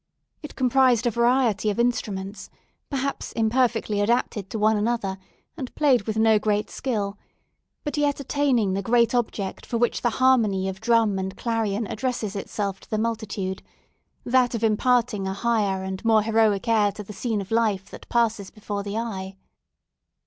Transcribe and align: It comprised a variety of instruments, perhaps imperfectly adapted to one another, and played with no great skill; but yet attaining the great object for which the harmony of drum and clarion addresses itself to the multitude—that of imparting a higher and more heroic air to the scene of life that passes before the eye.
It 0.41 0.55
comprised 0.55 1.05
a 1.05 1.11
variety 1.11 1.69
of 1.69 1.79
instruments, 1.79 2.49
perhaps 2.89 3.31
imperfectly 3.33 4.01
adapted 4.01 4.49
to 4.49 4.57
one 4.57 4.75
another, 4.75 5.19
and 5.55 5.75
played 5.75 6.07
with 6.07 6.17
no 6.17 6.39
great 6.39 6.71
skill; 6.71 7.19
but 7.83 7.97
yet 7.97 8.19
attaining 8.19 8.73
the 8.73 8.81
great 8.81 9.13
object 9.13 9.63
for 9.63 9.77
which 9.77 10.01
the 10.01 10.09
harmony 10.17 10.67
of 10.67 10.81
drum 10.81 11.19
and 11.19 11.37
clarion 11.37 11.85
addresses 11.85 12.35
itself 12.35 12.79
to 12.79 12.89
the 12.89 12.97
multitude—that 12.97 14.55
of 14.55 14.63
imparting 14.63 15.27
a 15.27 15.33
higher 15.35 15.83
and 15.83 16.03
more 16.03 16.23
heroic 16.23 16.67
air 16.67 16.91
to 16.93 17.03
the 17.03 17.13
scene 17.13 17.39
of 17.39 17.51
life 17.51 17.87
that 17.91 18.09
passes 18.09 18.49
before 18.49 18.81
the 18.81 18.97
eye. 18.97 19.35